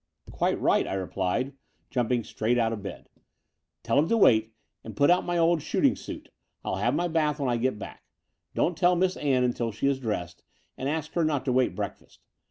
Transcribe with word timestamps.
"Quite 0.31 0.59
right," 0.59 0.87
I 0.87 0.95
replied, 0.95 1.53
jumping 1.91 2.23
straight 2.23 2.57
out 2.57 2.73
of 2.73 2.79
50 2.79 2.83
The 2.83 2.89
Door 2.89 2.97
of 2.97 3.03
the 3.03 3.03
Unteal 3.03 3.11
bed. 3.11 3.83
"Tell 3.83 3.99
Imn 3.99 4.07
to 4.07 4.17
wait, 4.17 4.53
and 4.83 4.97
put 4.97 5.11
out 5.11 5.25
my 5.27 5.37
old 5.37 5.61
shooting 5.61 5.95
suit. 5.95 6.29
I'll 6.65 6.77
have 6.77 6.95
my 6.95 7.07
bath 7.07 7.39
when 7.39 7.49
I 7.49 7.57
get 7.57 7.77
back. 7.77 8.01
Don't 8.55 8.75
tell 8.75 8.95
Miss 8.95 9.15
Ann 9.17 9.43
until 9.43 9.71
she 9.71 9.85
is 9.85 9.99
dressed, 9.99 10.41
and 10.75 10.89
ask 10.89 11.11
her 11.11 11.23
not 11.23 11.45
to 11.45 11.51
wait 11.53 11.75
breakfast. 11.75 12.21